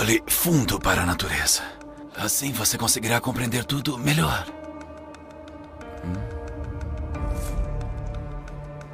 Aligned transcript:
Olhe 0.00 0.22
fundo 0.26 0.80
para 0.80 1.02
a 1.02 1.04
natureza. 1.04 1.60
Assim 2.16 2.52
você 2.52 2.78
conseguirá 2.78 3.20
compreender 3.20 3.66
tudo 3.66 3.98
melhor. 3.98 4.46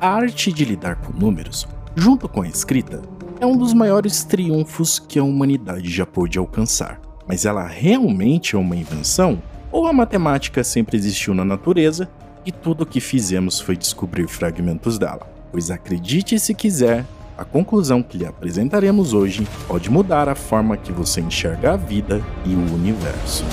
A 0.00 0.08
arte 0.08 0.52
de 0.52 0.64
lidar 0.64 0.96
com 0.96 1.12
números, 1.12 1.64
junto 1.95 2.28
com 2.28 2.42
a 2.42 2.48
escrita, 2.48 3.02
é 3.38 3.46
um 3.46 3.56
dos 3.56 3.72
maiores 3.72 4.24
triunfos 4.24 4.98
que 4.98 5.16
a 5.16 5.22
humanidade 5.22 5.88
já 5.88 6.04
pôde 6.04 6.40
alcançar. 6.40 7.00
Mas 7.24 7.45
ela 7.45 7.64
realmente 7.64 8.56
é 8.56 8.59
uma 8.59 8.74
invenção? 8.74 9.41
Ou 9.70 9.86
a 9.86 9.92
matemática 9.92 10.64
sempre 10.64 10.96
existiu 10.96 11.34
na 11.34 11.45
natureza 11.45 12.10
e 12.45 12.50
tudo 12.50 12.82
o 12.82 12.86
que 12.86 12.98
fizemos 12.98 13.60
foi 13.60 13.77
descobrir 13.77 14.27
fragmentos 14.27 14.98
dela? 14.98 15.24
Pois 15.52 15.70
acredite 15.70 16.36
se 16.41 16.52
quiser, 16.52 17.04
a 17.36 17.45
conclusão 17.45 18.02
que 18.02 18.16
lhe 18.16 18.26
apresentaremos 18.26 19.12
hoje 19.12 19.46
pode 19.68 19.90
mudar 19.90 20.28
a 20.28 20.34
forma 20.34 20.77
que 20.77 20.92
você 20.92 21.20
enxerga 21.20 21.72
a 21.72 21.77
vida 21.77 22.22
e 22.44 22.54
o 22.54 22.74
universo. 22.74 23.44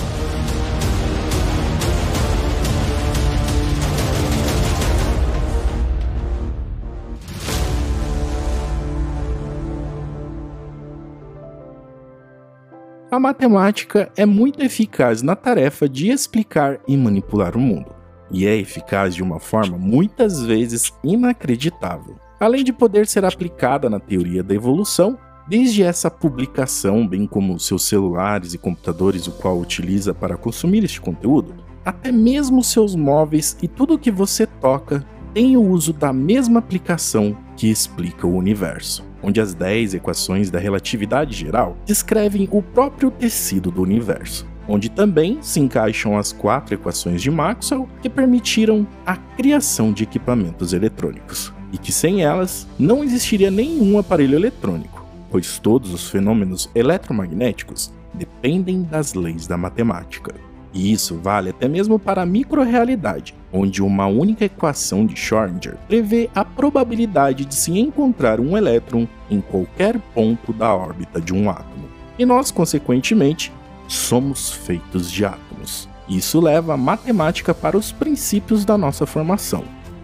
A 13.12 13.20
matemática 13.20 14.12
é 14.18 14.26
muito 14.26 14.64
eficaz 14.64 15.22
na 15.22 15.36
tarefa 15.36 15.88
de 15.88 16.10
explicar 16.10 16.80
e 16.88 16.98
manipular 16.98 17.56
o 17.56 17.60
mundo, 17.60 17.94
e 18.32 18.48
é 18.48 18.58
eficaz 18.58 19.14
de 19.14 19.22
uma 19.22 19.40
forma 19.40 19.78
muitas 19.78 20.42
vezes 20.42 20.92
inacreditável. 21.04 22.23
Além 22.44 22.62
de 22.62 22.74
poder 22.74 23.08
ser 23.08 23.24
aplicada 23.24 23.90
na 23.90 24.02
teoria 24.02 24.44
da 24.44 24.54
evolução, 24.54 25.18
desde 25.48 25.82
essa 25.82 26.12
publicação, 26.12 27.08
bem 27.08 27.26
como 27.26 27.58
seus 27.58 27.84
celulares 27.84 28.54
e 28.54 28.58
computadores, 28.58 29.28
o 29.28 29.32
qual 29.32 29.58
utiliza 29.58 30.14
para 30.14 30.36
consumir 30.36 30.84
este 30.84 31.00
conteúdo, 31.00 31.56
até 31.86 32.12
mesmo 32.12 32.62
seus 32.62 32.98
móveis 32.98 33.56
e 33.64 33.68
tudo 33.70 33.98
que 33.98 34.12
você 34.12 34.46
toca 34.46 35.06
tem 35.34 35.56
o 35.56 35.62
uso 35.62 35.94
da 35.94 36.12
mesma 36.12 36.60
aplicação 36.60 37.34
que 37.56 37.72
explica 37.72 38.28
o 38.28 38.36
universo 38.36 39.06
onde 39.24 39.40
as 39.40 39.54
10 39.54 39.94
equações 39.94 40.52
da 40.52 40.60
relatividade 40.60 41.34
geral 41.34 41.78
descrevem 41.86 42.50
o 42.52 42.62
próprio 42.62 43.10
tecido 43.10 43.72
do 43.72 43.82
universo, 43.82 44.46
onde 44.68 44.92
também 44.92 45.38
se 45.42 45.62
encaixam 45.62 46.18
as 46.18 46.34
quatro 46.34 46.76
equações 46.76 47.22
de 47.22 47.32
Maxwell 47.32 47.88
que 48.02 48.10
permitiram 48.10 48.86
a 49.06 49.16
criação 49.16 49.94
de 49.94 50.04
equipamentos 50.04 50.74
eletrônicos, 50.74 51.54
e 51.74 51.78
que 51.78 51.92
sem 51.92 52.24
elas 52.24 52.68
não 52.78 53.04
existiria 53.04 53.50
nenhum 53.50 53.98
aparelho 53.98 54.36
eletrônico, 54.36 55.04
pois 55.32 55.58
todos 55.58 55.92
os 55.92 56.08
fenômenos 56.08 56.70
eletromagnéticos 56.76 57.92
dependem 58.14 58.84
das 58.84 59.16
leis 59.16 59.48
da 59.48 59.58
matemática. 59.58 60.36
E 60.72 60.92
isso 60.92 61.18
vale 61.18 61.50
até 61.50 61.68
mesmo 61.68 62.00
para 62.00 62.22
a 62.22 62.26
microrealidade, 62.26 63.36
onde 63.52 63.82
uma 63.82 64.08
única 64.08 64.46
equação 64.46 65.06
de 65.06 65.16
Schrödinger 65.16 65.76
prevê 65.88 66.30
a 66.34 66.44
probabilidade 66.44 67.46
de 67.46 67.54
se 67.54 67.78
encontrar 67.78 68.40
um 68.40 68.58
elétron 68.58 69.08
em 69.30 69.42
qualquer 69.42 70.00
ponto 70.14 70.54
da 70.54 70.74
órbita 70.74 71.20
de 71.20 71.34
um 71.34 71.50
átomo. 71.50 71.88
E 72.18 72.26
nós, 72.26 72.50
consequentemente, 72.52 73.52
somos 73.88 74.52
feitos 74.52 75.12
de 75.12 75.26
átomos. 75.26 75.90
Isso 76.10 76.40
leva 76.40 76.74
a 76.74 76.78
matemática 76.78 77.54
para 77.54 77.78
os 77.78 77.92
princípios 77.92 78.66
da 78.66 78.78
nossa 78.78 79.06
formação. 79.06 79.64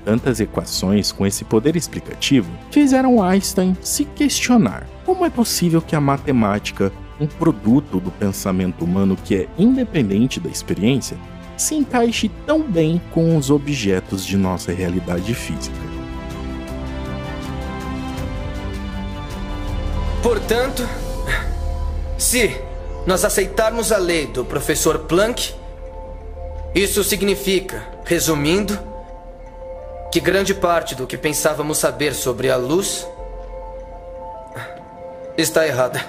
Tantas 0.09 0.39
equações 0.39 1.11
com 1.11 1.23
esse 1.23 1.45
poder 1.45 1.75
explicativo 1.75 2.49
fizeram 2.71 3.21
Einstein 3.21 3.77
se 3.79 4.05
questionar 4.05 4.87
como 5.05 5.23
é 5.23 5.29
possível 5.29 5.83
que 5.83 5.95
a 5.95 6.01
matemática 6.01 6.91
um 7.19 7.27
produto 7.27 7.99
do 7.99 8.09
pensamento 8.09 8.83
humano 8.83 9.15
que 9.15 9.35
é 9.35 9.47
independente 9.55 10.39
da 10.39 10.49
experiência, 10.49 11.15
se 11.55 11.75
encaixe 11.75 12.27
tão 12.43 12.63
bem 12.63 12.99
com 13.11 13.37
os 13.37 13.51
objetos 13.51 14.25
de 14.25 14.35
nossa 14.35 14.71
realidade 14.71 15.31
física. 15.35 15.77
Portanto, 20.23 20.89
se 22.17 22.59
nós 23.05 23.23
aceitarmos 23.23 23.91
a 23.91 23.99
lei 23.99 24.25
do 24.25 24.43
professor 24.43 25.01
Planck, 25.01 25.53
isso 26.73 27.03
significa, 27.03 27.87
resumindo, 28.05 28.88
que 30.11 30.19
grande 30.19 30.55
parte 30.55 30.95
do 30.95 31.05
que 31.05 31.17
pensávamos 31.17 31.77
saber 31.77 32.15
sobre 32.15 32.49
a 32.49 32.55
luz 32.55 33.07
está 35.37 35.67
errada. 35.67 36.03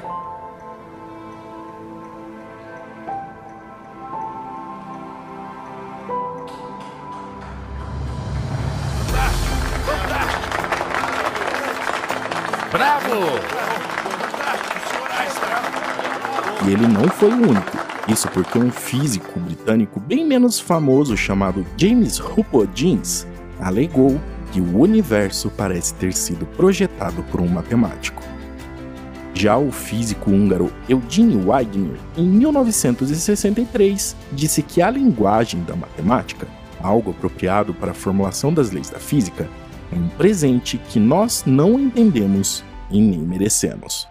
Bravo! 12.73 13.11
E 16.67 16.73
ele 16.73 16.87
não 16.87 17.09
foi 17.09 17.31
o 17.31 17.35
único. 17.35 17.79
Isso 18.09 18.29
porque 18.29 18.59
um 18.59 18.71
físico 18.71 19.39
britânico 19.39 20.01
bem 20.01 20.25
menos 20.25 20.59
famoso 20.59 21.17
chamado 21.17 21.67
James 21.77 22.21
Jeans 22.75 23.27
alegou 23.61 24.21
que 24.53 24.61
o 24.61 24.79
universo 24.79 25.51
parece 25.51 25.95
ter 25.95 26.13
sido 26.13 26.45
projetado 26.47 27.23
por 27.25 27.41
um 27.41 27.49
matemático. 27.49 28.23
Já 29.33 29.57
o 29.57 29.71
físico 29.71 30.31
húngaro 30.31 30.73
Eugene 30.89 31.37
Wigner, 31.37 31.99
em 32.17 32.27
1963, 32.27 34.17
disse 34.33 34.63
que 34.63 34.83
a 34.83 34.91
linguagem 34.91 35.63
da 35.63 35.77
matemática, 35.77 36.47
algo 36.83 37.13
apropriado 37.13 37.73
para 37.73 37.93
a 37.93 37.95
formulação 37.95 38.53
das 38.53 38.71
leis 38.71 38.91
da 38.91 38.99
física, 38.99 39.49
é 39.93 39.97
um 39.97 40.09
presente 40.09 40.79
que 40.89 40.99
nós 40.99 41.45
não 41.47 41.79
entendemos 41.79 42.65
e 42.91 43.01
nem 43.01 43.21
merecemos. 43.21 44.07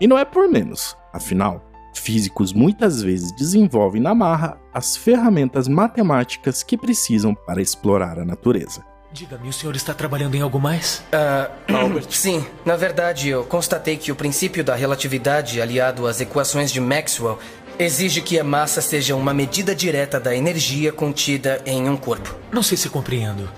E 0.00 0.06
não 0.06 0.18
é 0.18 0.24
por 0.24 0.48
menos, 0.48 0.96
afinal, 1.12 1.64
físicos 1.94 2.52
muitas 2.52 3.00
vezes 3.00 3.32
desenvolvem 3.32 4.02
na 4.02 4.14
marra 4.14 4.58
as 4.72 4.96
ferramentas 4.96 5.68
matemáticas 5.68 6.62
que 6.62 6.76
precisam 6.76 7.34
para 7.34 7.62
explorar 7.62 8.18
a 8.18 8.24
natureza. 8.24 8.84
Diga-me, 9.14 9.48
o 9.48 9.52
senhor 9.52 9.76
está 9.76 9.94
trabalhando 9.94 10.34
em 10.34 10.40
algo 10.40 10.58
mais? 10.58 11.00
Uh, 11.12 11.70
Albert. 11.72 12.10
Sim, 12.10 12.44
na 12.64 12.74
verdade 12.74 13.28
eu 13.28 13.44
constatei 13.44 13.96
que 13.96 14.10
o 14.10 14.16
princípio 14.16 14.64
da 14.64 14.74
relatividade 14.74 15.60
aliado 15.62 16.08
às 16.08 16.20
equações 16.20 16.72
de 16.72 16.80
Maxwell 16.80 17.38
exige 17.78 18.20
que 18.20 18.40
a 18.40 18.42
massa 18.42 18.80
seja 18.80 19.14
uma 19.14 19.32
medida 19.32 19.72
direta 19.72 20.18
da 20.18 20.34
energia 20.34 20.90
contida 20.90 21.62
em 21.64 21.88
um 21.88 21.96
corpo. 21.96 22.34
Não 22.50 22.60
sei 22.60 22.76
se 22.76 22.90
compreendo. 22.90 23.48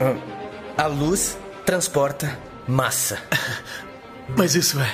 Uh, 0.00 0.20
a 0.76 0.88
luz 0.88 1.38
transporta 1.64 2.36
massa. 2.66 3.22
Mas 4.36 4.56
isso 4.56 4.80
é 4.80 4.92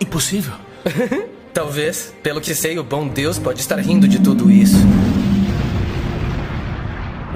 impossível. 0.00 0.54
Talvez. 1.54 2.12
Pelo 2.24 2.40
que 2.40 2.56
sei, 2.56 2.76
o 2.76 2.82
bom 2.82 3.06
Deus 3.06 3.38
pode 3.38 3.60
estar 3.60 3.78
rindo 3.78 4.08
de 4.08 4.18
tudo 4.18 4.50
isso. 4.50 4.78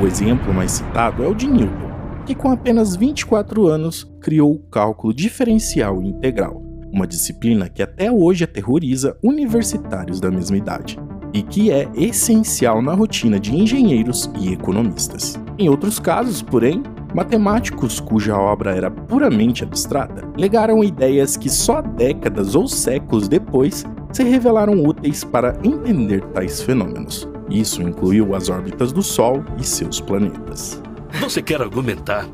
O 0.00 0.06
exemplo 0.06 0.54
mais 0.54 0.72
citado 0.72 1.22
é 1.22 1.28
o 1.28 1.34
de 1.34 1.46
Newton, 1.46 1.90
que 2.24 2.34
com 2.34 2.50
apenas 2.50 2.96
24 2.96 3.66
anos 3.66 4.10
criou 4.18 4.52
o 4.52 4.58
cálculo 4.58 5.12
diferencial 5.12 6.02
integral, 6.02 6.62
uma 6.90 7.06
disciplina 7.06 7.68
que 7.68 7.82
até 7.82 8.10
hoje 8.10 8.44
aterroriza 8.44 9.14
universitários 9.22 10.18
da 10.18 10.30
mesma 10.30 10.56
idade 10.56 10.98
e 11.34 11.42
que 11.42 11.70
é 11.70 11.86
essencial 11.94 12.80
na 12.80 12.94
rotina 12.94 13.38
de 13.38 13.54
engenheiros 13.54 14.30
e 14.40 14.54
economistas. 14.54 15.38
Em 15.58 15.68
outros 15.68 15.98
casos, 15.98 16.40
porém, 16.40 16.82
Matemáticos 17.14 17.98
cuja 17.98 18.38
obra 18.38 18.74
era 18.74 18.90
puramente 18.90 19.64
abstrata 19.64 20.26
legaram 20.36 20.82
ideias 20.82 21.36
que 21.36 21.50
só 21.50 21.82
décadas 21.82 22.54
ou 22.54 22.68
séculos 22.68 23.28
depois 23.28 23.84
se 24.12 24.22
revelaram 24.22 24.82
úteis 24.84 25.24
para 25.24 25.58
entender 25.64 26.22
tais 26.32 26.62
fenômenos. 26.62 27.28
Isso 27.50 27.82
incluiu 27.82 28.34
as 28.34 28.48
órbitas 28.48 28.92
do 28.92 29.02
Sol 29.02 29.44
e 29.58 29.64
seus 29.64 30.00
planetas. 30.00 30.80
Você 31.20 31.42
quer 31.42 31.60
argumentar, 31.60 32.28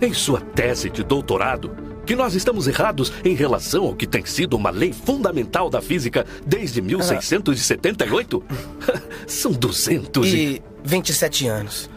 em 0.00 0.14
sua 0.14 0.40
tese 0.40 0.88
de 0.88 1.04
doutorado, 1.04 1.70
que 2.06 2.16
nós 2.16 2.34
estamos 2.34 2.66
errados 2.66 3.12
em 3.24 3.34
relação 3.34 3.84
ao 3.84 3.94
que 3.94 4.06
tem 4.06 4.24
sido 4.24 4.56
uma 4.56 4.70
lei 4.70 4.92
fundamental 4.92 5.68
da 5.68 5.82
física 5.82 6.24
desde 6.46 6.80
1678? 6.80 8.42
São 9.26 9.52
200 9.52 10.26
e... 10.26 10.36
e 10.36 10.62
27 10.84 11.48
anos. 11.48 11.90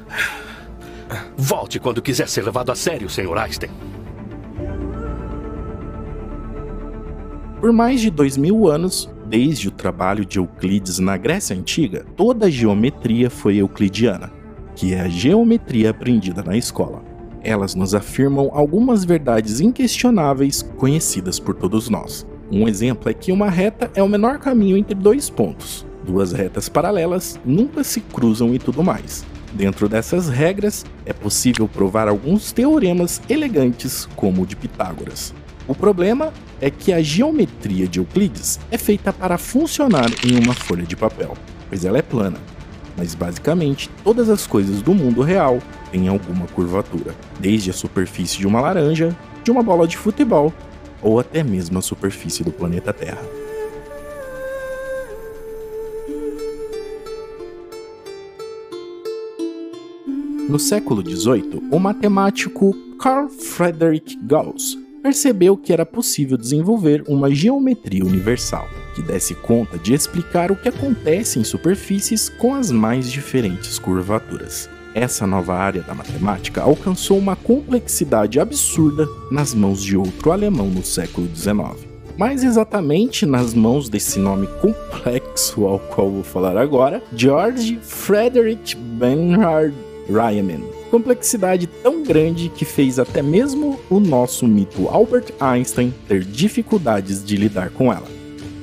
Volte 1.37 1.79
quando 1.79 2.01
quiser 2.01 2.27
ser 2.27 2.43
levado 2.43 2.71
a 2.71 2.75
sério, 2.75 3.09
Sr. 3.09 3.37
Einstein. 3.37 3.71
Por 7.61 7.71
mais 7.71 8.01
de 8.01 8.09
dois 8.09 8.37
mil 8.37 8.67
anos, 8.67 9.09
desde 9.29 9.67
o 9.67 9.71
trabalho 9.71 10.25
de 10.25 10.39
Euclides 10.39 10.97
na 10.97 11.15
Grécia 11.15 11.55
Antiga, 11.55 12.03
toda 12.17 12.47
a 12.47 12.49
geometria 12.49 13.29
foi 13.29 13.57
euclidiana, 13.57 14.31
que 14.75 14.93
é 14.93 15.01
a 15.01 15.07
geometria 15.07 15.91
aprendida 15.91 16.41
na 16.41 16.57
escola. 16.57 17.03
Elas 17.43 17.75
nos 17.75 17.93
afirmam 17.93 18.49
algumas 18.51 19.05
verdades 19.05 19.61
inquestionáveis 19.61 20.63
conhecidas 20.77 21.39
por 21.39 21.53
todos 21.53 21.89
nós. 21.89 22.25
Um 22.51 22.67
exemplo 22.67 23.09
é 23.09 23.13
que 23.13 23.31
uma 23.31 23.49
reta 23.49 23.91
é 23.93 24.01
o 24.01 24.09
menor 24.09 24.39
caminho 24.39 24.75
entre 24.75 24.95
dois 24.95 25.29
pontos. 25.29 25.85
Duas 26.03 26.31
retas 26.31 26.67
paralelas 26.67 27.39
nunca 27.45 27.83
se 27.83 28.01
cruzam 28.01 28.53
e 28.55 28.57
tudo 28.57 28.83
mais. 28.83 29.23
Dentro 29.53 29.87
dessas 29.87 30.27
regras, 30.27 30.85
é 31.05 31.13
possível 31.13 31.67
provar 31.67 32.07
alguns 32.07 32.51
teoremas 32.51 33.21
elegantes, 33.29 34.07
como 34.15 34.41
o 34.41 34.45
de 34.45 34.55
Pitágoras. 34.55 35.33
O 35.69 35.75
problema 35.75 36.33
é 36.59 36.71
que 36.71 36.91
a 36.91 36.99
geometria 36.99 37.87
de 37.87 37.99
Euclides 37.99 38.59
é 38.71 38.77
feita 38.77 39.13
para 39.13 39.37
funcionar 39.37 40.09
em 40.25 40.35
uma 40.43 40.55
folha 40.55 40.81
de 40.81 40.95
papel, 40.95 41.37
pois 41.69 41.85
ela 41.85 41.99
é 41.99 42.01
plana. 42.01 42.39
Mas 42.97 43.13
basicamente, 43.13 43.87
todas 44.03 44.31
as 44.31 44.47
coisas 44.47 44.81
do 44.81 44.95
mundo 44.95 45.21
real 45.21 45.59
têm 45.91 46.07
alguma 46.07 46.47
curvatura, 46.47 47.13
desde 47.39 47.69
a 47.69 47.73
superfície 47.73 48.39
de 48.39 48.47
uma 48.47 48.59
laranja, 48.59 49.15
de 49.43 49.51
uma 49.51 49.61
bola 49.61 49.87
de 49.87 49.95
futebol 49.95 50.51
ou 51.03 51.19
até 51.19 51.43
mesmo 51.43 51.77
a 51.77 51.83
superfície 51.83 52.43
do 52.43 52.51
planeta 52.51 52.91
Terra. 52.91 53.21
No 60.49 60.57
século 60.57 61.07
XVIII, 61.07 61.69
o 61.69 61.77
matemático 61.77 62.75
Carl 62.97 63.29
Friedrich 63.29 64.17
Gauss 64.23 64.88
percebeu 65.01 65.57
que 65.57 65.73
era 65.73 65.85
possível 65.85 66.37
desenvolver 66.37 67.03
uma 67.07 67.33
geometria 67.33 68.05
universal, 68.05 68.67
que 68.95 69.01
desse 69.01 69.33
conta 69.33 69.77
de 69.77 69.93
explicar 69.93 70.51
o 70.51 70.55
que 70.55 70.69
acontece 70.69 71.39
em 71.39 71.43
superfícies 71.43 72.29
com 72.29 72.53
as 72.53 72.71
mais 72.71 73.11
diferentes 73.11 73.79
curvaturas. 73.79 74.69
Essa 74.93 75.27
nova 75.27 75.53
área 75.53 75.81
da 75.81 75.93
matemática 75.93 76.61
alcançou 76.61 77.17
uma 77.17 77.35
complexidade 77.35 78.39
absurda 78.39 79.07
nas 79.31 79.53
mãos 79.53 79.83
de 79.83 79.95
outro 79.95 80.31
alemão 80.31 80.67
no 80.67 80.83
século 80.83 81.27
XIX. 81.35 81.87
Mais 82.17 82.43
exatamente 82.43 83.25
nas 83.25 83.53
mãos 83.53 83.87
desse 83.87 84.19
nome 84.19 84.47
complexo 84.61 85.65
ao 85.65 85.79
qual 85.79 86.09
vou 86.09 86.23
falar 86.23 86.57
agora, 86.57 87.01
George 87.15 87.79
Frederick 87.81 88.75
Bernhard 88.75 89.73
Riemann. 90.09 90.78
Complexidade 90.89 91.67
tão 91.67 92.03
grande 92.03 92.49
que 92.49 92.65
fez 92.65 92.97
até 92.97 93.21
mesmo 93.21 93.79
o 93.89 93.99
nosso 93.99 94.47
mito 94.47 94.87
Albert 94.87 95.33
Einstein 95.39 95.93
ter 96.07 96.23
dificuldades 96.23 97.23
de 97.23 97.37
lidar 97.37 97.69
com 97.69 97.93
ela. 97.93 98.07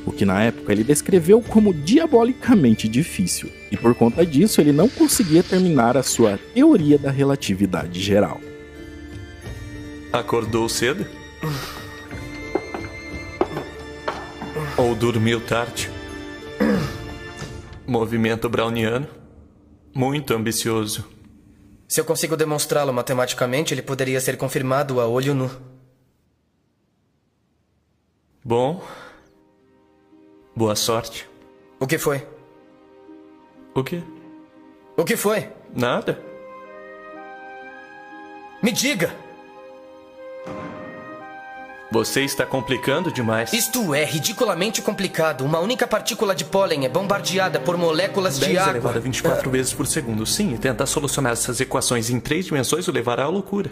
O 0.04 0.10
que 0.10 0.24
na 0.24 0.42
época 0.42 0.72
ele 0.72 0.82
descreveu 0.82 1.40
como 1.40 1.72
diabolicamente 1.72 2.88
difícil, 2.88 3.50
e 3.70 3.76
por 3.76 3.94
conta 3.94 4.26
disso 4.26 4.60
ele 4.60 4.72
não 4.72 4.88
conseguia 4.88 5.42
terminar 5.42 5.96
a 5.96 6.02
sua 6.02 6.38
teoria 6.52 6.98
da 6.98 7.10
relatividade 7.10 8.00
geral. 8.00 8.40
Acordou 10.12 10.68
cedo? 10.68 11.06
Ou 14.76 14.94
dormiu 14.94 15.40
tarde? 15.40 15.90
Movimento 17.86 18.48
browniano? 18.48 19.06
Muito 19.94 20.34
ambicioso. 20.34 21.15
Se 21.88 22.00
eu 22.00 22.04
consigo 22.04 22.36
demonstrá-lo 22.36 22.92
matematicamente, 22.92 23.72
ele 23.72 23.82
poderia 23.82 24.20
ser 24.20 24.36
confirmado 24.36 25.00
a 25.00 25.06
olho 25.06 25.34
nu. 25.34 25.50
Bom. 28.44 28.82
Boa 30.54 30.74
sorte. 30.74 31.28
O 31.78 31.86
que 31.86 31.98
foi? 31.98 32.26
O 33.74 33.84
quê? 33.84 34.02
O 34.96 35.04
que 35.04 35.16
foi? 35.16 35.50
Nada. 35.74 36.20
Me 38.62 38.72
diga! 38.72 39.25
Você 41.90 42.22
está 42.22 42.44
complicando 42.44 43.12
demais. 43.12 43.52
Isto 43.52 43.94
é 43.94 44.04
ridiculamente 44.04 44.82
complicado. 44.82 45.44
Uma 45.44 45.60
única 45.60 45.86
partícula 45.86 46.34
de 46.34 46.44
pólen 46.44 46.84
é 46.84 46.88
bombardeada 46.88 47.60
por 47.60 47.76
moléculas 47.76 48.38
10 48.38 48.50
de 48.50 48.58
água. 48.58 48.70
elevado 48.72 48.98
a 48.98 49.00
24 49.00 49.48
vezes 49.50 49.72
por 49.72 49.86
segundo. 49.86 50.26
Sim, 50.26 50.54
e 50.54 50.58
tentar 50.58 50.86
solucionar 50.86 51.32
essas 51.32 51.60
equações 51.60 52.10
em 52.10 52.18
três 52.18 52.46
dimensões 52.46 52.88
o 52.88 52.92
levará 52.92 53.24
à 53.24 53.28
loucura. 53.28 53.70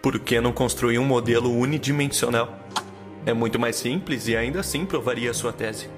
Por 0.00 0.18
que 0.18 0.40
não 0.40 0.50
construir 0.50 0.98
um 0.98 1.04
modelo 1.04 1.54
unidimensional? 1.54 2.58
É 3.26 3.34
muito 3.34 3.58
mais 3.58 3.76
simples 3.76 4.26
e 4.26 4.34
ainda 4.34 4.60
assim 4.60 4.86
provaria 4.86 5.30
a 5.30 5.34
sua 5.34 5.52
tese. 5.52 5.90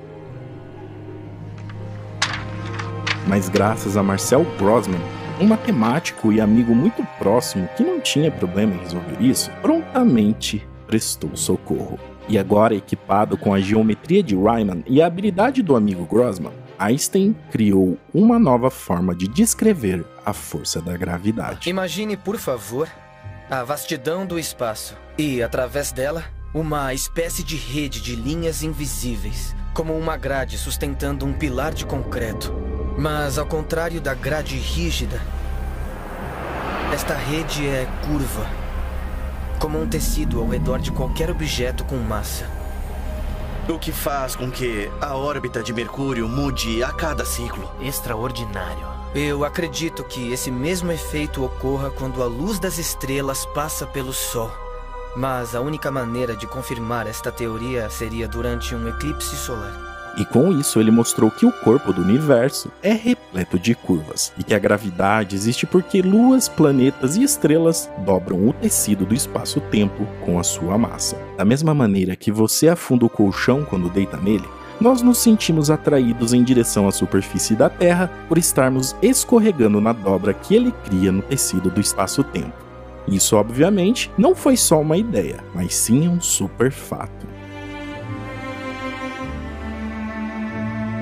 Mas 3.28 3.48
graças 3.48 3.96
a 3.96 4.02
Marcel 4.02 4.44
Grossman, 4.58 5.00
um 5.40 5.46
matemático 5.46 6.32
e 6.32 6.40
amigo 6.40 6.74
muito 6.74 7.06
próximo 7.16 7.68
que 7.76 7.84
não 7.84 8.00
tinha 8.00 8.28
problema 8.28 8.74
em 8.74 8.78
resolver 8.78 9.20
isso, 9.20 9.52
prontamente 9.62 10.68
prestou 10.90 11.36
socorro. 11.36 12.00
E 12.28 12.36
agora, 12.36 12.74
equipado 12.74 13.36
com 13.36 13.54
a 13.54 13.60
geometria 13.60 14.24
de 14.24 14.34
Riemann 14.34 14.82
e 14.88 15.00
a 15.00 15.06
habilidade 15.06 15.62
do 15.62 15.76
amigo 15.76 16.04
Grossman, 16.04 16.52
Einstein 16.76 17.36
criou 17.52 17.96
uma 18.12 18.40
nova 18.40 18.70
forma 18.70 19.14
de 19.14 19.28
descrever 19.28 20.04
a 20.26 20.32
força 20.32 20.82
da 20.82 20.96
gravidade. 20.96 21.70
Imagine, 21.70 22.16
por 22.16 22.36
favor, 22.38 22.88
a 23.48 23.62
vastidão 23.62 24.26
do 24.26 24.36
espaço 24.36 24.96
e, 25.16 25.40
através 25.40 25.92
dela, 25.92 26.24
uma 26.52 26.92
espécie 26.92 27.44
de 27.44 27.54
rede 27.54 28.00
de 28.00 28.16
linhas 28.16 28.64
invisíveis, 28.64 29.54
como 29.72 29.96
uma 29.96 30.16
grade 30.16 30.58
sustentando 30.58 31.24
um 31.24 31.32
pilar 31.32 31.72
de 31.72 31.86
concreto. 31.86 32.52
Mas, 32.98 33.38
ao 33.38 33.46
contrário 33.46 34.00
da 34.00 34.12
grade 34.12 34.56
rígida, 34.56 35.20
esta 36.92 37.14
rede 37.14 37.64
é 37.64 37.86
curva, 38.04 38.59
como 39.60 39.78
um 39.78 39.86
tecido 39.86 40.40
ao 40.40 40.48
redor 40.48 40.80
de 40.80 40.90
qualquer 40.90 41.30
objeto 41.30 41.84
com 41.84 41.96
massa. 41.98 42.48
O 43.68 43.78
que 43.78 43.92
faz 43.92 44.34
com 44.34 44.50
que 44.50 44.90
a 45.00 45.14
órbita 45.14 45.62
de 45.62 45.72
Mercúrio 45.72 46.26
mude 46.26 46.82
a 46.82 46.90
cada 46.90 47.24
ciclo. 47.24 47.70
Extraordinário. 47.80 48.88
Eu 49.14 49.44
acredito 49.44 50.02
que 50.02 50.32
esse 50.32 50.50
mesmo 50.50 50.90
efeito 50.90 51.44
ocorra 51.44 51.90
quando 51.90 52.22
a 52.22 52.26
luz 52.26 52.58
das 52.58 52.78
estrelas 52.78 53.44
passa 53.46 53.86
pelo 53.86 54.12
Sol. 54.12 54.50
Mas 55.14 55.54
a 55.54 55.60
única 55.60 55.90
maneira 55.90 56.34
de 56.34 56.46
confirmar 56.46 57.06
esta 57.06 57.30
teoria 57.30 57.90
seria 57.90 58.26
durante 58.26 58.74
um 58.74 58.88
eclipse 58.88 59.36
solar. 59.36 59.89
E 60.16 60.24
com 60.24 60.52
isso 60.52 60.80
ele 60.80 60.90
mostrou 60.90 61.30
que 61.30 61.46
o 61.46 61.52
corpo 61.52 61.92
do 61.92 62.02
universo 62.02 62.70
é 62.82 62.92
repleto 62.92 63.58
de 63.58 63.74
curvas 63.74 64.32
e 64.38 64.42
que 64.42 64.54
a 64.54 64.58
gravidade 64.58 65.36
existe 65.36 65.66
porque 65.66 66.02
luas, 66.02 66.48
planetas 66.48 67.16
e 67.16 67.22
estrelas 67.22 67.90
dobram 68.04 68.48
o 68.48 68.52
tecido 68.52 69.06
do 69.06 69.14
espaço-tempo 69.14 70.06
com 70.24 70.38
a 70.38 70.42
sua 70.42 70.76
massa. 70.76 71.16
Da 71.36 71.44
mesma 71.44 71.74
maneira 71.74 72.16
que 72.16 72.32
você 72.32 72.68
afunda 72.68 73.06
o 73.06 73.10
colchão 73.10 73.64
quando 73.64 73.88
deita 73.88 74.16
nele, 74.16 74.48
nós 74.80 75.02
nos 75.02 75.18
sentimos 75.18 75.70
atraídos 75.70 76.32
em 76.32 76.42
direção 76.42 76.88
à 76.88 76.92
superfície 76.92 77.54
da 77.54 77.68
Terra 77.68 78.10
por 78.28 78.38
estarmos 78.38 78.96
escorregando 79.02 79.80
na 79.80 79.92
dobra 79.92 80.32
que 80.32 80.54
ele 80.54 80.72
cria 80.84 81.12
no 81.12 81.22
tecido 81.22 81.70
do 81.70 81.80
espaço-tempo. 81.80 82.70
Isso, 83.06 83.36
obviamente, 83.36 84.10
não 84.16 84.34
foi 84.34 84.56
só 84.56 84.80
uma 84.80 84.96
ideia, 84.96 85.44
mas 85.54 85.74
sim 85.74 86.08
um 86.08 86.20
super 86.20 86.70
fato. 86.70 87.26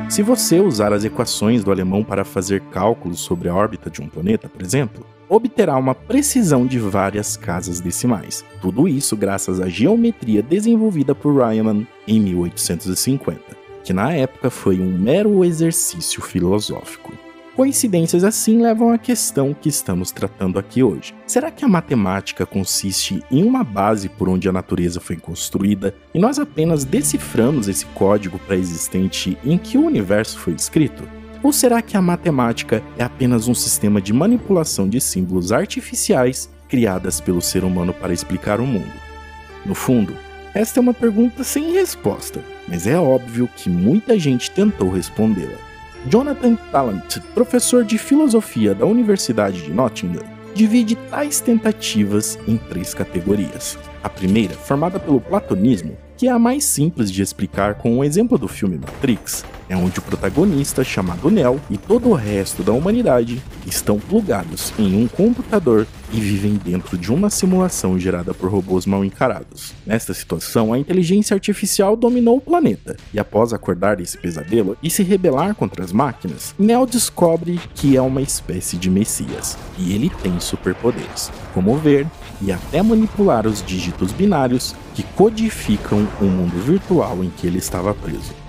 Se 0.08 0.22
você 0.22 0.58
usar 0.58 0.90
as 0.94 1.04
equações 1.04 1.62
do 1.62 1.70
alemão 1.70 2.02
para 2.02 2.24
fazer 2.24 2.62
cálculos 2.70 3.20
sobre 3.20 3.48
a 3.48 3.54
órbita 3.54 3.90
de 3.90 4.00
um 4.00 4.08
planeta, 4.08 4.48
por 4.48 4.62
exemplo, 4.62 5.06
obterá 5.28 5.76
uma 5.76 5.94
precisão 5.94 6.66
de 6.66 6.78
várias 6.78 7.36
casas 7.36 7.78
decimais. 7.78 8.42
Tudo 8.62 8.88
isso 8.88 9.14
graças 9.14 9.60
à 9.60 9.68
geometria 9.68 10.42
desenvolvida 10.42 11.14
por 11.14 11.36
Riemann 11.36 11.86
em 12.06 12.18
1850, 12.20 13.38
que 13.84 13.92
na 13.92 14.10
época 14.14 14.48
foi 14.48 14.80
um 14.80 14.98
mero 14.98 15.44
exercício 15.44 16.22
filosófico. 16.22 17.07
Coincidências 17.58 18.22
assim 18.22 18.62
levam 18.62 18.92
à 18.92 18.96
questão 18.96 19.52
que 19.52 19.68
estamos 19.68 20.12
tratando 20.12 20.60
aqui 20.60 20.80
hoje. 20.80 21.12
Será 21.26 21.50
que 21.50 21.64
a 21.64 21.68
matemática 21.68 22.46
consiste 22.46 23.20
em 23.32 23.42
uma 23.42 23.64
base 23.64 24.08
por 24.08 24.28
onde 24.28 24.48
a 24.48 24.52
natureza 24.52 25.00
foi 25.00 25.16
construída 25.16 25.92
e 26.14 26.20
nós 26.20 26.38
apenas 26.38 26.84
deciframos 26.84 27.66
esse 27.66 27.84
código 27.86 28.38
pré-existente 28.38 29.36
em 29.44 29.58
que 29.58 29.76
o 29.76 29.84
universo 29.84 30.38
foi 30.38 30.52
escrito? 30.52 31.02
Ou 31.42 31.52
será 31.52 31.82
que 31.82 31.96
a 31.96 32.00
matemática 32.00 32.80
é 32.96 33.02
apenas 33.02 33.48
um 33.48 33.54
sistema 33.54 34.00
de 34.00 34.12
manipulação 34.12 34.88
de 34.88 35.00
símbolos 35.00 35.50
artificiais 35.50 36.48
criadas 36.68 37.20
pelo 37.20 37.42
ser 37.42 37.64
humano 37.64 37.92
para 37.92 38.12
explicar 38.12 38.60
o 38.60 38.66
mundo? 38.66 38.92
No 39.66 39.74
fundo, 39.74 40.14
esta 40.54 40.78
é 40.78 40.80
uma 40.80 40.94
pergunta 40.94 41.42
sem 41.42 41.72
resposta, 41.72 42.40
mas 42.68 42.86
é 42.86 42.96
óbvio 42.96 43.50
que 43.56 43.68
muita 43.68 44.16
gente 44.16 44.48
tentou 44.48 44.92
respondê-la. 44.92 45.67
Jonathan 46.07 46.55
Tallant, 46.71 47.21
professor 47.35 47.85
de 47.85 47.99
filosofia 47.99 48.75
da 48.75 48.87
Universidade 48.87 49.62
de 49.62 49.73
Nottingham, 49.73 50.23
divide 50.55 50.95
tais 51.11 51.40
tentativas 51.40 52.38
em 52.47 52.57
três 52.57 52.95
categorias. 52.95 53.76
A 54.02 54.09
primeira, 54.09 54.55
formada 54.55 54.99
pelo 55.00 55.21
platonismo, 55.21 55.97
que 56.17 56.28
é 56.28 56.31
a 56.31 56.38
mais 56.38 56.64
simples 56.64 57.11
de 57.11 57.21
explicar 57.21 57.75
com 57.75 57.99
um 57.99 58.05
exemplo 58.05 58.38
do 58.38 58.49
filme 58.49 58.78
Matrix, 58.78 59.45
é 59.68 59.76
onde 59.76 59.98
o 59.98 60.02
protagonista, 60.02 60.82
chamado 60.82 61.30
Neo, 61.30 61.60
e 61.70 61.76
todo 61.76 62.08
o 62.08 62.14
resto 62.14 62.62
da 62.62 62.72
humanidade 62.72 63.42
estão 63.66 63.98
plugados 63.98 64.72
em 64.78 64.96
um 64.96 65.06
computador 65.06 65.87
e 66.12 66.20
vivem 66.20 66.54
dentro 66.54 66.96
de 66.96 67.12
uma 67.12 67.28
simulação 67.28 67.98
gerada 67.98 68.32
por 68.32 68.50
robôs 68.50 68.87
mal 68.87 69.04
encarados. 69.04 69.75
Nesta 69.87 70.14
situação, 70.14 70.72
a 70.72 70.78
inteligência 70.78 71.34
artificial 71.34 71.96
dominou 71.96 72.38
o 72.38 72.40
planeta, 72.40 72.96
e 73.12 73.18
após 73.18 73.52
acordar 73.52 73.96
desse 73.96 74.16
pesadelo 74.16 74.76
e 74.82 74.88
se 74.88 75.02
rebelar 75.02 75.54
contra 75.54 75.84
as 75.84 75.92
máquinas, 75.92 76.54
Neo 76.58 76.87
descobre 76.87 77.60
que 77.75 77.96
é 77.96 78.00
uma 78.00 78.22
espécie 78.22 78.76
de 78.76 78.88
messias, 78.88 79.58
e 79.78 79.92
ele 79.92 80.10
tem 80.22 80.40
superpoderes, 80.40 81.30
como 81.52 81.76
ver 81.76 82.06
e 82.40 82.52
até 82.52 82.80
manipular 82.82 83.46
os 83.46 83.62
dígitos 83.62 84.12
binários 84.12 84.75
que 84.94 85.02
codificam 85.02 86.06
o 86.20 86.25
mundo 86.25 86.58
virtual 86.62 87.22
em 87.22 87.30
que 87.30 87.46
ele 87.46 87.58
estava 87.58 87.92
preso. 87.92 88.48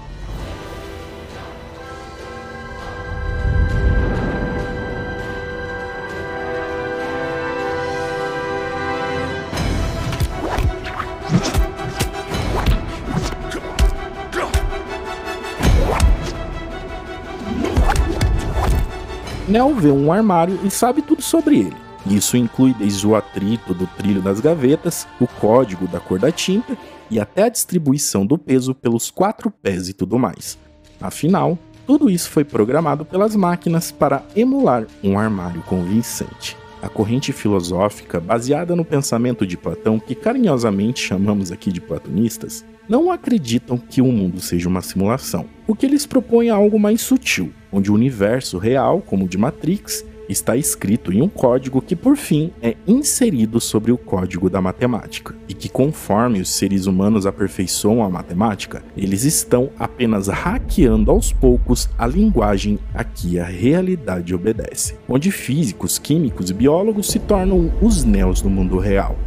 Neo 19.50 19.74
vê 19.74 19.89
um 19.89 20.13
armário 20.13 20.60
e 20.63 20.70
sabe 20.70 21.01
tudo 21.01 21.24
sobre 21.24 21.58
ele. 21.58 21.75
Isso 22.06 22.38
inclui 22.38 22.72
desde 22.72 23.08
o 23.08 23.15
atrito 23.15 23.74
do 23.74 23.88
trilho 23.88 24.22
das 24.22 24.39
gavetas, 24.39 25.08
o 25.20 25.25
código 25.25 25.88
da 25.88 26.00
cor 26.00 26.20
da 26.20 26.32
tinta 26.32 26.77
e 27.10 27.20
até 27.20 27.44
a 27.44 27.50
distribuição 27.50 28.25
do 28.25 28.38
peso 28.38 28.75
pelos 28.75 29.10
quatro 29.10 29.50
pés 29.50 29.89
e 29.89 29.94
tudo 29.94 30.20
mais. 30.20 30.56
Afinal, 31.01 31.58
tudo 31.88 32.12
isso 32.12 32.29
foi 32.29 32.44
programado 32.44 33.03
pelas 33.03 33.36
máquinas 33.36 33.91
para 33.91 34.24
emular 34.36 34.86
um 35.03 35.18
armário 35.18 35.63
convincente. 35.63 36.56
A 36.79 36.88
corrente 36.88 37.34
filosófica 37.34 38.20
baseada 38.20 38.75
no 38.75 38.86
pensamento 38.86 39.48
de 39.48 39.58
Platão, 39.58 40.00
que 40.00 40.13
carinhosamente 40.13 41.03
chamamos 41.03 41.51
aqui 41.51 41.72
de 41.72 41.82
platonistas, 41.82 42.63
não 42.89 43.12
acreditam 43.12 43.77
que 43.77 44.01
o 44.01 44.12
mundo 44.12 44.41
seja 44.41 44.67
uma 44.67 44.81
simulação. 44.81 45.46
O 45.67 45.75
que 45.75 45.86
eles 45.86 46.08
propõem 46.08 46.48
é 46.48 46.51
algo 46.51 46.79
mais 46.79 47.01
sutil, 47.01 47.53
onde 47.72 47.91
o 47.91 47.93
universo 47.93 48.58
real, 48.58 49.00
como 49.00 49.25
o 49.25 49.29
de 49.29 49.38
Matrix, 49.38 50.03
está 50.27 50.55
escrito 50.55 51.12
em 51.12 51.22
um 51.22 51.27
código 51.27 51.81
que, 51.81 51.96
por 51.96 52.15
fim, 52.15 52.51
é 52.62 52.75
inserido 52.88 53.60
sobre 53.60 53.91
o 53.91 53.98
código 53.98 54.50
da 54.50 54.62
matemática, 54.62 55.36
e 55.48 55.53
que, 55.53 55.67
conforme 55.67 56.39
os 56.39 56.50
seres 56.50 56.86
humanos 56.86 57.25
aperfeiçoam 57.25 58.03
a 58.03 58.10
matemática, 58.10 58.84
eles 58.96 59.24
estão 59.24 59.69
apenas 59.77 60.27
hackeando 60.27 61.10
aos 61.10 61.34
poucos 61.34 61.89
a 61.98 62.05
linguagem 62.05 62.77
a 62.93 63.03
que 63.03 63.39
a 63.39 63.46
realidade 63.46 64.34
obedece, 64.34 64.96
onde 65.08 65.31
físicos, 65.31 65.98
químicos 65.98 66.50
e 66.50 66.53
biólogos 66.53 67.08
se 67.08 67.19
tornam 67.19 67.72
os 67.81 68.03
neos 68.03 68.41
do 68.41 68.50
mundo 68.50 68.77
real. 68.77 69.17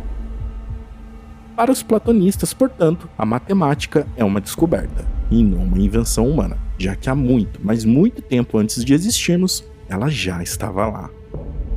Para 1.57 1.71
os 1.71 1.83
platonistas, 1.83 2.55
portanto, 2.55 3.09
a 3.17 3.27
matemática 3.27 4.07
é 4.17 4.25
uma 4.25 4.41
descoberta 4.41 5.07
e 5.31 5.43
não 5.45 5.65
uma 5.65 5.79
invenção 5.79 6.27
humana, 6.27 6.57
já 6.79 6.97
que 6.97 7.11
há 7.11 7.15
muito, 7.15 7.61
mas 7.63 7.85
muito 7.85 8.23
tempo 8.23 8.57
antes 8.57 8.83
de 8.83 8.95
existirmos, 8.95 9.63
ela 9.89 10.09
já 10.09 10.43
estava 10.43 10.87
lá. 10.87 11.11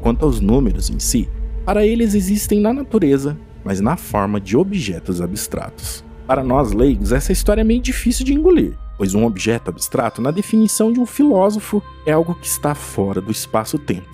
Quanto 0.01 0.25
aos 0.25 0.39
números 0.39 0.89
em 0.89 0.99
si, 0.99 1.29
para 1.65 1.85
eles 1.85 2.13
existem 2.13 2.61
na 2.61 2.71
natureza, 2.71 3.37
mas 3.65 3.81
na 3.81 3.97
forma 3.97 4.39
de 4.39 4.55
objetos 4.55 5.19
abstratos. 5.19 6.05
Para 6.25 6.43
nós 6.43 6.71
leigos, 6.71 7.11
essa 7.11 7.33
história 7.33 7.61
é 7.61 7.63
meio 7.63 7.81
difícil 7.81 8.25
de 8.25 8.33
engolir, 8.33 8.77
pois 8.97 9.13
um 9.13 9.25
objeto 9.25 9.69
abstrato, 9.69 10.21
na 10.21 10.31
definição 10.31 10.91
de 10.91 10.99
um 10.99 11.05
filósofo, 11.05 11.83
é 12.05 12.13
algo 12.13 12.35
que 12.35 12.47
está 12.47 12.73
fora 12.73 13.19
do 13.19 13.31
espaço-tempo, 13.31 14.07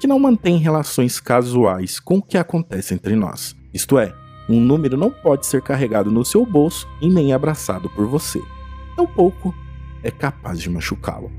que 0.00 0.06
não 0.06 0.18
mantém 0.18 0.56
relações 0.56 1.20
casuais 1.20 2.00
com 2.00 2.16
o 2.16 2.22
que 2.22 2.38
acontece 2.38 2.94
entre 2.94 3.14
nós. 3.14 3.54
Isto 3.74 3.98
é, 3.98 4.14
um 4.52 4.60
número 4.60 4.96
não 4.96 5.10
pode 5.10 5.46
ser 5.46 5.62
carregado 5.62 6.10
no 6.10 6.24
seu 6.24 6.44
bolso 6.44 6.86
e 7.00 7.08
nem 7.08 7.32
abraçado 7.32 7.88
por 7.90 8.06
você. 8.06 8.40
Tampouco 8.96 9.54
é 10.02 10.10
capaz 10.10 10.60
de 10.60 10.68
machucá-lo. 10.68 11.30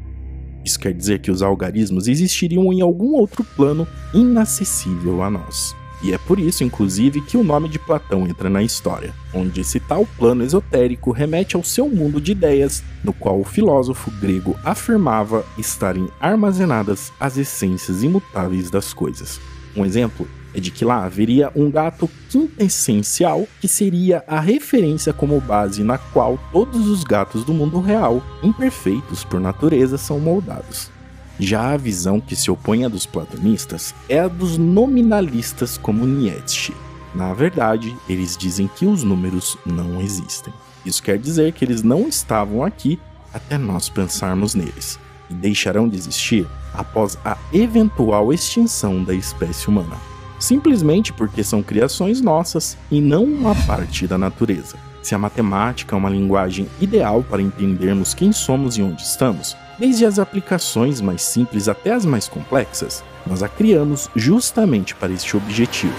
Isso 0.63 0.79
quer 0.79 0.93
dizer 0.93 1.19
que 1.19 1.29
os 1.29 1.41
algarismos 1.41 2.07
existiriam 2.07 2.71
em 2.71 2.81
algum 2.81 3.13
outro 3.13 3.43
plano 3.43 3.87
inacessível 4.13 5.21
a 5.21 5.29
nós. 5.29 5.75
E 6.01 6.13
é 6.13 6.17
por 6.17 6.37
isso, 6.37 6.65
inclusive, 6.65 7.21
que 7.21 7.37
o 7.37 7.43
nome 7.43 7.69
de 7.69 7.79
Platão 7.79 8.27
entra 8.27 8.49
na 8.49 8.61
história, 8.61 9.13
onde 9.33 9.61
esse 9.61 9.79
tal 9.79 10.05
plano 10.17 10.43
esotérico 10.43 11.11
remete 11.11 11.55
ao 11.55 11.63
seu 11.63 11.87
mundo 11.87 12.19
de 12.19 12.33
ideias, 12.33 12.83
no 13.03 13.13
qual 13.13 13.39
o 13.39 13.45
filósofo 13.45 14.11
grego 14.19 14.57
afirmava 14.65 15.45
estarem 15.57 16.09
armazenadas 16.19 17.13
as 17.17 17.37
essências 17.37 18.03
imutáveis 18.03 18.69
das 18.69 18.93
coisas. 18.93 19.39
Um 19.77 19.85
exemplo 19.85 20.27
é 20.53 20.59
de 20.59 20.71
que 20.71 20.85
lá 20.85 21.03
haveria 21.03 21.51
um 21.55 21.69
gato 21.69 22.09
quintessencial 22.29 23.47
que 23.59 23.67
seria 23.67 24.23
a 24.27 24.39
referência 24.39 25.11
como 25.11 25.39
base 25.41 25.83
na 25.83 25.97
qual 25.97 26.39
todos 26.51 26.87
os 26.87 27.03
gatos 27.03 27.43
do 27.43 27.53
mundo 27.53 27.79
real, 27.79 28.21
imperfeitos 28.43 29.23
por 29.23 29.39
natureza, 29.39 29.97
são 29.97 30.19
moldados. 30.19 30.91
Já 31.39 31.71
a 31.71 31.77
visão 31.77 32.21
que 32.21 32.35
se 32.35 32.51
opõe 32.51 32.85
à 32.85 32.87
dos 32.87 33.05
platonistas 33.05 33.93
é 34.07 34.19
a 34.19 34.27
dos 34.27 34.57
nominalistas 34.57 35.77
como 35.77 36.05
Nietzsche. 36.05 36.73
Na 37.15 37.33
verdade, 37.33 37.95
eles 38.07 38.37
dizem 38.37 38.67
que 38.67 38.85
os 38.85 39.03
números 39.03 39.57
não 39.65 39.99
existem. 39.99 40.53
Isso 40.85 41.01
quer 41.01 41.17
dizer 41.17 41.53
que 41.53 41.65
eles 41.65 41.81
não 41.81 42.07
estavam 42.07 42.63
aqui 42.63 42.99
até 43.33 43.57
nós 43.57 43.89
pensarmos 43.89 44.53
neles, 44.53 44.99
e 45.29 45.33
deixarão 45.33 45.89
de 45.89 45.97
existir 45.97 46.47
após 46.73 47.17
a 47.25 47.35
eventual 47.51 48.31
extinção 48.31 49.03
da 49.03 49.13
espécie 49.13 49.67
humana 49.67 50.12
simplesmente 50.43 51.13
porque 51.13 51.43
são 51.43 51.63
criações 51.63 52.19
nossas 52.19 52.77
e 52.91 52.99
não 52.99 53.23
uma 53.23 53.55
parte 53.65 54.05
da 54.05 54.17
natureza. 54.17 54.75
Se 55.01 55.15
a 55.15 55.17
matemática 55.17 55.95
é 55.95 55.97
uma 55.97 56.09
linguagem 56.09 56.67
ideal 56.81 57.23
para 57.23 57.41
entendermos 57.41 58.13
quem 58.13 58.33
somos 58.33 58.77
e 58.77 58.81
onde 58.81 59.01
estamos, 59.01 59.55
desde 59.79 60.05
as 60.05 60.19
aplicações 60.19 60.99
mais 60.99 61.21
simples 61.21 61.69
até 61.69 61.93
as 61.93 62.05
mais 62.05 62.27
complexas, 62.27 63.03
nós 63.25 63.41
a 63.41 63.47
criamos 63.47 64.09
justamente 64.15 64.93
para 64.95 65.13
este 65.13 65.37
objetivo. 65.37 65.93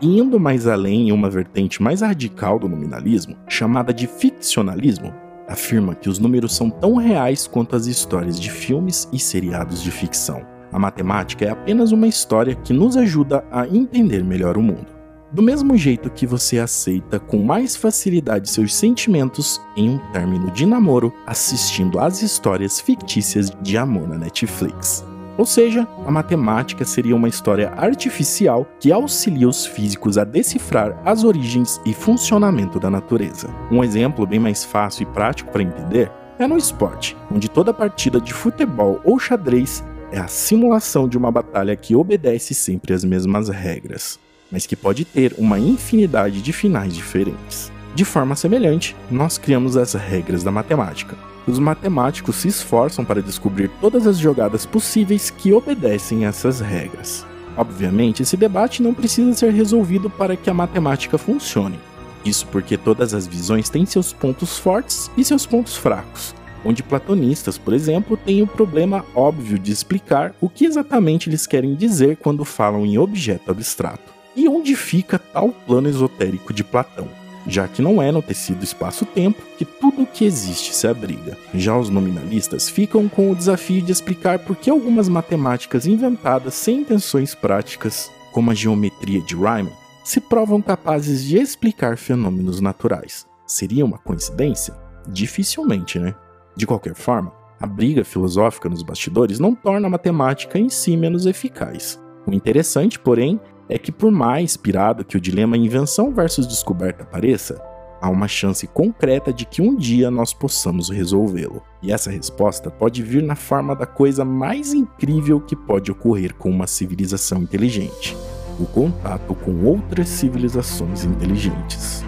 Indo 0.00 0.40
mais 0.40 0.66
além 0.66 1.08
em 1.08 1.12
uma 1.12 1.30
vertente 1.30 1.80
mais 1.80 2.00
radical 2.00 2.58
do 2.58 2.68
nominalismo, 2.68 3.36
chamada 3.48 3.94
de 3.94 4.08
ficcionalismo, 4.08 5.14
afirma 5.48 5.94
que 5.94 6.08
os 6.08 6.18
números 6.18 6.56
são 6.56 6.68
tão 6.68 6.96
reais 6.96 7.46
quanto 7.46 7.76
as 7.76 7.86
histórias 7.86 8.40
de 8.40 8.50
filmes 8.50 9.08
e 9.12 9.20
seriados 9.20 9.80
de 9.80 9.92
ficção. 9.92 10.51
A 10.72 10.78
matemática 10.78 11.44
é 11.44 11.50
apenas 11.50 11.92
uma 11.92 12.06
história 12.06 12.54
que 12.54 12.72
nos 12.72 12.96
ajuda 12.96 13.44
a 13.50 13.66
entender 13.66 14.24
melhor 14.24 14.56
o 14.56 14.62
mundo. 14.62 14.86
Do 15.30 15.42
mesmo 15.42 15.76
jeito 15.76 16.10
que 16.10 16.26
você 16.26 16.58
aceita 16.58 17.18
com 17.18 17.42
mais 17.42 17.74
facilidade 17.74 18.50
seus 18.50 18.74
sentimentos 18.74 19.60
em 19.76 19.90
um 19.90 19.98
término 20.12 20.50
de 20.50 20.66
namoro 20.66 21.12
assistindo 21.26 21.98
às 21.98 22.22
histórias 22.22 22.80
fictícias 22.80 23.50
de 23.62 23.76
amor 23.78 24.08
na 24.08 24.18
Netflix. 24.18 25.04
Ou 25.38 25.46
seja, 25.46 25.88
a 26.06 26.10
matemática 26.10 26.84
seria 26.84 27.16
uma 27.16 27.28
história 27.28 27.70
artificial 27.70 28.66
que 28.78 28.92
auxilia 28.92 29.48
os 29.48 29.64
físicos 29.64 30.18
a 30.18 30.24
decifrar 30.24 31.00
as 31.04 31.24
origens 31.24 31.80
e 31.86 31.94
funcionamento 31.94 32.78
da 32.78 32.90
natureza. 32.90 33.48
Um 33.70 33.82
exemplo 33.82 34.26
bem 34.26 34.38
mais 34.38 34.64
fácil 34.64 35.04
e 35.04 35.06
prático 35.06 35.50
para 35.50 35.62
entender 35.62 36.12
é 36.38 36.46
no 36.46 36.58
esporte, 36.58 37.16
onde 37.30 37.48
toda 37.48 37.72
partida 37.72 38.20
de 38.20 38.34
futebol 38.34 39.00
ou 39.04 39.18
xadrez 39.18 39.82
é 40.12 40.18
a 40.18 40.28
simulação 40.28 41.08
de 41.08 41.16
uma 41.16 41.32
batalha 41.32 41.74
que 41.74 41.96
obedece 41.96 42.52
sempre 42.52 42.92
às 42.92 43.02
mesmas 43.02 43.48
regras, 43.48 44.20
mas 44.50 44.66
que 44.66 44.76
pode 44.76 45.06
ter 45.06 45.34
uma 45.38 45.58
infinidade 45.58 46.42
de 46.42 46.52
finais 46.52 46.94
diferentes. 46.94 47.72
De 47.94 48.04
forma 48.04 48.36
semelhante, 48.36 48.94
nós 49.10 49.38
criamos 49.38 49.76
as 49.76 49.94
regras 49.94 50.44
da 50.44 50.52
matemática. 50.52 51.16
Os 51.46 51.58
matemáticos 51.58 52.36
se 52.36 52.48
esforçam 52.48 53.04
para 53.04 53.22
descobrir 53.22 53.70
todas 53.80 54.06
as 54.06 54.18
jogadas 54.18 54.66
possíveis 54.66 55.30
que 55.30 55.52
obedecem 55.52 56.26
essas 56.26 56.60
regras. 56.60 57.26
Obviamente, 57.56 58.22
esse 58.22 58.36
debate 58.36 58.82
não 58.82 58.94
precisa 58.94 59.32
ser 59.32 59.52
resolvido 59.52 60.08
para 60.08 60.36
que 60.36 60.48
a 60.48 60.54
matemática 60.54 61.18
funcione. 61.18 61.78
Isso 62.24 62.46
porque 62.46 62.76
todas 62.76 63.14
as 63.14 63.26
visões 63.26 63.68
têm 63.68 63.84
seus 63.84 64.12
pontos 64.12 64.58
fortes 64.58 65.10
e 65.16 65.24
seus 65.24 65.44
pontos 65.44 65.76
fracos, 65.76 66.34
onde 66.64 66.82
platonistas, 66.82 67.58
por 67.58 67.74
exemplo, 67.74 68.16
têm 68.16 68.42
o 68.42 68.46
problema 68.46 69.04
óbvio 69.14 69.58
de 69.58 69.72
explicar 69.72 70.34
o 70.40 70.48
que 70.48 70.64
exatamente 70.64 71.28
eles 71.28 71.46
querem 71.46 71.74
dizer 71.74 72.16
quando 72.16 72.44
falam 72.44 72.86
em 72.86 72.98
objeto 72.98 73.50
abstrato. 73.50 74.12
E 74.34 74.48
onde 74.48 74.74
fica 74.74 75.18
tal 75.18 75.50
plano 75.50 75.88
esotérico 75.88 76.52
de 76.52 76.64
Platão? 76.64 77.08
já 77.46 77.66
que 77.66 77.82
não 77.82 78.00
é 78.00 78.12
no 78.12 78.22
tecido 78.22 78.62
espaço-tempo 78.62 79.42
que 79.58 79.64
tudo 79.64 80.02
o 80.02 80.06
que 80.06 80.24
existe 80.24 80.74
se 80.74 80.86
abriga. 80.86 81.36
Já 81.54 81.76
os 81.76 81.88
nominalistas 81.88 82.68
ficam 82.68 83.08
com 83.08 83.30
o 83.30 83.36
desafio 83.36 83.82
de 83.82 83.92
explicar 83.92 84.38
por 84.38 84.56
que 84.56 84.70
algumas 84.70 85.08
matemáticas 85.08 85.86
inventadas 85.86 86.54
sem 86.54 86.80
intenções 86.80 87.34
práticas, 87.34 88.10
como 88.30 88.50
a 88.50 88.54
geometria 88.54 89.20
de 89.20 89.34
Riemann, 89.34 89.72
se 90.04 90.20
provam 90.20 90.60
capazes 90.60 91.24
de 91.24 91.38
explicar 91.38 91.96
fenômenos 91.96 92.60
naturais. 92.60 93.26
Seria 93.46 93.84
uma 93.84 93.98
coincidência? 93.98 94.74
Dificilmente, 95.08 95.98
né? 95.98 96.14
De 96.56 96.66
qualquer 96.66 96.94
forma, 96.94 97.32
a 97.60 97.66
briga 97.66 98.04
filosófica 98.04 98.68
nos 98.68 98.82
bastidores 98.82 99.38
não 99.38 99.54
torna 99.54 99.86
a 99.86 99.90
matemática 99.90 100.58
em 100.58 100.68
si 100.68 100.96
menos 100.96 101.26
eficaz. 101.26 102.00
O 102.26 102.32
interessante, 102.32 102.98
porém, 102.98 103.40
é 103.68 103.78
que 103.78 103.92
por 103.92 104.10
mais 104.10 104.56
pirado 104.56 105.04
que 105.04 105.16
o 105.16 105.20
dilema 105.20 105.56
invenção 105.56 106.12
versus 106.12 106.46
descoberta 106.46 107.04
pareça, 107.04 107.62
há 108.00 108.10
uma 108.10 108.26
chance 108.26 108.66
concreta 108.66 109.32
de 109.32 109.46
que 109.46 109.62
um 109.62 109.76
dia 109.76 110.10
nós 110.10 110.34
possamos 110.34 110.90
resolvê-lo. 110.90 111.62
E 111.80 111.92
essa 111.92 112.10
resposta 112.10 112.70
pode 112.70 113.02
vir 113.02 113.22
na 113.22 113.36
forma 113.36 113.76
da 113.76 113.86
coisa 113.86 114.24
mais 114.24 114.74
incrível 114.74 115.40
que 115.40 115.54
pode 115.54 115.90
ocorrer 115.90 116.34
com 116.34 116.50
uma 116.50 116.66
civilização 116.66 117.42
inteligente: 117.42 118.16
o 118.58 118.66
contato 118.66 119.34
com 119.36 119.64
outras 119.64 120.08
civilizações 120.08 121.04
inteligentes. 121.04 122.04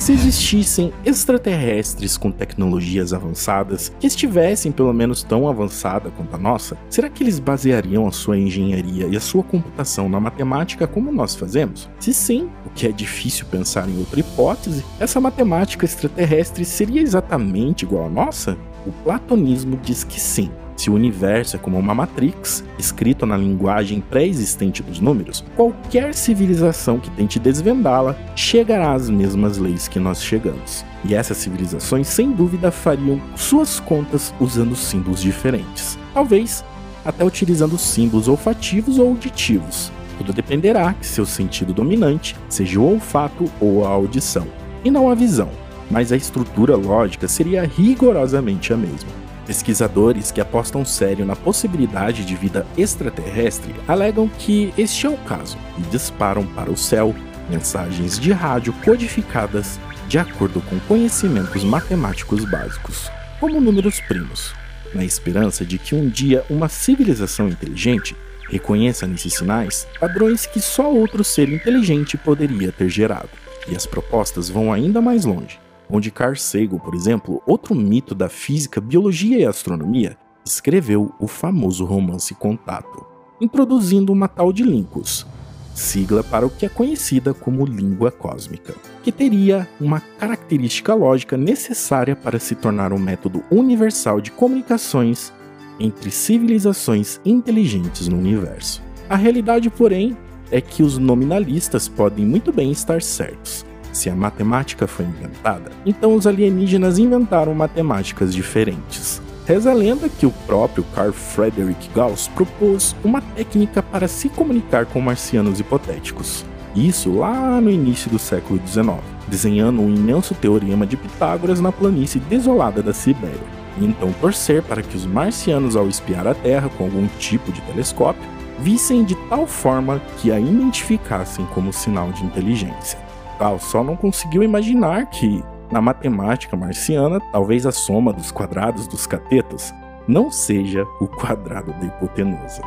Se 0.00 0.14
existissem 0.14 0.94
extraterrestres 1.04 2.16
com 2.16 2.32
tecnologias 2.32 3.12
avançadas 3.12 3.92
que 4.00 4.06
estivessem 4.06 4.72
pelo 4.72 4.94
menos 4.94 5.22
tão 5.22 5.46
avançada 5.46 6.10
quanto 6.16 6.34
a 6.34 6.38
nossa, 6.38 6.74
será 6.88 7.10
que 7.10 7.22
eles 7.22 7.38
baseariam 7.38 8.08
a 8.08 8.10
sua 8.10 8.38
engenharia 8.38 9.06
e 9.06 9.14
a 9.14 9.20
sua 9.20 9.42
computação 9.42 10.08
na 10.08 10.18
matemática 10.18 10.86
como 10.86 11.12
nós 11.12 11.34
fazemos? 11.34 11.86
Se 12.00 12.14
sim, 12.14 12.48
o 12.64 12.70
que 12.70 12.86
é 12.86 12.92
difícil 12.92 13.44
pensar 13.50 13.90
em 13.90 13.98
outra 13.98 14.18
hipótese, 14.18 14.82
essa 14.98 15.20
matemática 15.20 15.84
extraterrestre 15.84 16.64
seria 16.64 17.02
exatamente 17.02 17.84
igual 17.84 18.06
à 18.06 18.08
nossa? 18.08 18.56
O 18.86 18.92
platonismo 19.04 19.78
diz 19.82 20.02
que 20.02 20.18
sim, 20.18 20.50
se 20.80 20.88
o 20.88 20.94
universo 20.94 21.56
é 21.56 21.58
como 21.58 21.78
uma 21.78 21.94
matrix, 21.94 22.64
escrito 22.78 23.26
na 23.26 23.36
linguagem 23.36 24.00
pré-existente 24.00 24.82
dos 24.82 24.98
números, 24.98 25.44
qualquer 25.54 26.14
civilização 26.14 26.98
que 26.98 27.10
tente 27.10 27.38
desvendá-la 27.38 28.16
chegará 28.34 28.94
às 28.94 29.10
mesmas 29.10 29.58
leis 29.58 29.88
que 29.88 30.00
nós 30.00 30.24
chegamos. 30.24 30.82
E 31.04 31.14
essas 31.14 31.36
civilizações, 31.36 32.08
sem 32.08 32.32
dúvida, 32.32 32.70
fariam 32.70 33.20
suas 33.36 33.78
contas 33.78 34.32
usando 34.40 34.74
símbolos 34.74 35.20
diferentes. 35.20 35.98
Talvez 36.14 36.64
até 37.04 37.22
utilizando 37.24 37.76
símbolos 37.76 38.26
olfativos 38.26 38.98
ou 38.98 39.08
auditivos. 39.08 39.92
Tudo 40.16 40.32
dependerá 40.32 40.94
que 40.94 41.06
seu 41.06 41.26
sentido 41.26 41.74
dominante 41.74 42.34
seja 42.48 42.80
o 42.80 42.90
olfato 42.90 43.44
ou 43.60 43.84
a 43.84 43.90
audição, 43.90 44.46
e 44.82 44.90
não 44.90 45.10
a 45.10 45.14
visão, 45.14 45.50
mas 45.90 46.10
a 46.10 46.16
estrutura 46.16 46.74
lógica 46.74 47.28
seria 47.28 47.64
rigorosamente 47.64 48.72
a 48.72 48.78
mesma. 48.78 49.29
Pesquisadores 49.50 50.30
que 50.30 50.40
apostam 50.40 50.84
sério 50.84 51.26
na 51.26 51.34
possibilidade 51.34 52.24
de 52.24 52.36
vida 52.36 52.64
extraterrestre 52.78 53.74
alegam 53.88 54.28
que 54.28 54.72
este 54.78 55.06
é 55.06 55.10
o 55.10 55.16
caso 55.16 55.58
e 55.76 55.80
disparam 55.90 56.46
para 56.46 56.70
o 56.70 56.76
céu 56.76 57.12
mensagens 57.48 58.16
de 58.16 58.30
rádio 58.30 58.72
codificadas 58.84 59.80
de 60.06 60.20
acordo 60.20 60.60
com 60.60 60.78
conhecimentos 60.86 61.64
matemáticos 61.64 62.44
básicos, 62.44 63.10
como 63.40 63.60
números 63.60 63.98
primos, 64.02 64.54
na 64.94 65.04
esperança 65.04 65.64
de 65.64 65.78
que 65.78 65.96
um 65.96 66.08
dia 66.08 66.44
uma 66.48 66.68
civilização 66.68 67.48
inteligente 67.48 68.14
reconheça 68.48 69.04
nesses 69.04 69.34
sinais 69.34 69.84
padrões 69.98 70.46
que 70.46 70.60
só 70.60 70.88
outro 70.88 71.24
ser 71.24 71.48
inteligente 71.48 72.16
poderia 72.16 72.70
ter 72.70 72.88
gerado. 72.88 73.30
E 73.66 73.74
as 73.74 73.84
propostas 73.84 74.48
vão 74.48 74.72
ainda 74.72 75.00
mais 75.00 75.24
longe 75.24 75.58
onde 75.90 76.10
Carl 76.10 76.36
Sagan, 76.36 76.78
por 76.78 76.94
exemplo, 76.94 77.42
outro 77.46 77.74
mito 77.74 78.14
da 78.14 78.28
física, 78.28 78.80
biologia 78.80 79.38
e 79.38 79.44
astronomia, 79.44 80.16
escreveu 80.44 81.12
o 81.18 81.26
famoso 81.26 81.84
romance 81.84 82.34
Contato, 82.34 83.04
introduzindo 83.40 84.12
uma 84.12 84.28
tal 84.28 84.52
de 84.52 84.62
Lincus, 84.62 85.26
sigla 85.74 86.22
para 86.22 86.46
o 86.46 86.50
que 86.50 86.66
é 86.66 86.68
conhecida 86.68 87.32
como 87.32 87.66
língua 87.66 88.10
cósmica, 88.10 88.74
que 89.02 89.12
teria 89.12 89.68
uma 89.80 90.00
característica 90.00 90.94
lógica 90.94 91.36
necessária 91.36 92.14
para 92.14 92.38
se 92.38 92.54
tornar 92.54 92.92
um 92.92 92.98
método 92.98 93.42
universal 93.50 94.20
de 94.20 94.30
comunicações 94.30 95.32
entre 95.78 96.10
civilizações 96.10 97.20
inteligentes 97.24 98.06
no 98.08 98.18
universo. 98.18 98.82
A 99.08 99.16
realidade, 99.16 99.70
porém, 99.70 100.16
é 100.50 100.60
que 100.60 100.82
os 100.82 100.98
nominalistas 100.98 101.88
podem 101.88 102.26
muito 102.26 102.52
bem 102.52 102.70
estar 102.70 103.00
certos 103.00 103.64
se 103.92 104.08
a 104.08 104.14
matemática 104.14 104.86
foi 104.86 105.04
inventada, 105.04 105.70
então 105.84 106.14
os 106.14 106.26
alienígenas 106.26 106.98
inventaram 106.98 107.54
matemáticas 107.54 108.34
diferentes. 108.34 109.20
Reza 109.46 109.70
a 109.72 109.74
lenda 109.74 110.08
que 110.08 110.26
o 110.26 110.30
próprio 110.46 110.84
Carl 110.94 111.12
Frederick 111.12 111.88
Gauss 111.94 112.28
propôs 112.28 112.94
uma 113.02 113.20
técnica 113.20 113.82
para 113.82 114.06
se 114.06 114.28
comunicar 114.28 114.86
com 114.86 115.00
marcianos 115.00 115.58
hipotéticos. 115.58 116.44
Isso 116.74 117.12
lá 117.12 117.60
no 117.60 117.68
início 117.68 118.08
do 118.08 118.18
século 118.18 118.60
XIX, 118.64 119.00
desenhando 119.26 119.82
um 119.82 119.92
imenso 119.92 120.36
teorema 120.36 120.86
de 120.86 120.96
Pitágoras 120.96 121.60
na 121.60 121.72
planície 121.72 122.20
desolada 122.20 122.80
da 122.80 122.92
Sibéria. 122.92 123.60
E 123.80 123.84
então 123.84 124.12
torcer 124.20 124.62
para 124.62 124.82
que 124.82 124.96
os 124.96 125.04
marcianos, 125.04 125.74
ao 125.74 125.88
espiar 125.88 126.28
a 126.28 126.34
Terra 126.34 126.68
com 126.78 126.84
algum 126.84 127.08
tipo 127.18 127.50
de 127.50 127.60
telescópio, 127.62 128.22
vissem 128.60 129.02
de 129.02 129.16
tal 129.28 129.48
forma 129.48 130.00
que 130.18 130.30
a 130.30 130.38
identificassem 130.38 131.44
como 131.46 131.72
sinal 131.72 132.12
de 132.12 132.24
inteligência 132.24 133.09
tal, 133.40 133.58
só 133.58 133.82
não 133.82 133.96
conseguiu 133.96 134.42
imaginar 134.42 135.06
que, 135.06 135.42
na 135.72 135.80
matemática 135.80 136.54
marciana, 136.54 137.18
talvez 137.32 137.64
a 137.64 137.72
soma 137.72 138.12
dos 138.12 138.30
quadrados 138.30 138.86
dos 138.86 139.06
catetos 139.06 139.72
não 140.06 140.30
seja 140.30 140.84
o 141.00 141.08
quadrado 141.08 141.72
da 141.72 141.86
hipotenusa. 141.86 142.60